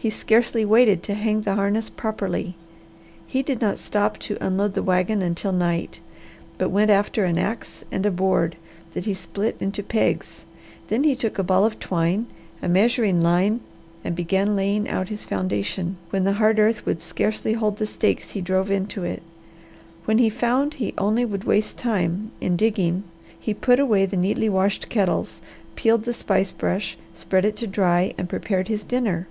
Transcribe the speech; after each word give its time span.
He 0.00 0.10
scarcely 0.10 0.64
waited 0.64 1.02
to 1.02 1.14
hang 1.14 1.40
the 1.40 1.56
harness 1.56 1.90
properly. 1.90 2.54
He 3.26 3.42
did 3.42 3.60
not 3.60 3.80
stop 3.80 4.16
to 4.18 4.38
unload 4.40 4.74
the 4.74 4.82
wagon 4.84 5.22
until 5.22 5.50
night, 5.50 5.98
but 6.56 6.68
went 6.68 6.88
after 6.92 7.24
an 7.24 7.36
ax 7.36 7.82
and 7.90 8.06
a 8.06 8.10
board 8.12 8.56
that 8.94 9.06
he 9.06 9.12
split 9.12 9.56
into 9.58 9.82
pegs. 9.82 10.44
Then 10.86 11.02
he 11.02 11.16
took 11.16 11.36
a 11.36 11.42
ball 11.42 11.64
of 11.64 11.80
twine, 11.80 12.26
a 12.62 12.68
measuring 12.68 13.22
line, 13.22 13.58
and 14.04 14.14
began 14.14 14.54
laying 14.54 14.88
out 14.88 15.08
his 15.08 15.24
foundation, 15.24 15.96
when 16.10 16.22
the 16.22 16.34
hard 16.34 16.60
earth 16.60 16.86
would 16.86 17.02
scarcely 17.02 17.54
hold 17.54 17.78
the 17.78 17.86
stakes 17.88 18.30
he 18.30 18.40
drove 18.40 18.70
into 18.70 19.02
it. 19.02 19.24
When 20.04 20.18
he 20.18 20.30
found 20.30 20.74
he 20.74 20.94
only 20.96 21.24
would 21.24 21.42
waste 21.42 21.76
time 21.76 22.30
in 22.40 22.54
digging 22.56 23.02
he 23.36 23.52
put 23.52 23.80
away 23.80 24.06
the 24.06 24.16
neatly 24.16 24.48
washed 24.48 24.90
kettles, 24.90 25.40
peeled 25.74 26.04
the 26.04 26.14
spice 26.14 26.52
brush, 26.52 26.96
spread 27.16 27.44
it 27.44 27.56
to 27.56 27.66
dry, 27.66 28.14
and 28.16 28.28
prepared 28.28 28.68
his 28.68 28.84
dinner. 28.84 29.26